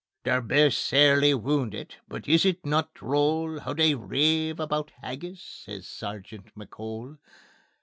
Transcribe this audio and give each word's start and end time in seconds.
"They're 0.23 0.41
baith 0.41 0.73
sairly 0.73 1.35
woundit, 1.35 1.97
but 2.07 2.27
is 2.27 2.43
it 2.43 2.65
no 2.65 2.87
droll 2.95 3.59
Hoo 3.59 3.75
they 3.75 3.93
rave 3.93 4.59
aboot 4.59 4.91
haggis?" 4.99 5.43
says 5.43 5.87
Sergeant 5.87 6.47
McCole. 6.57 7.19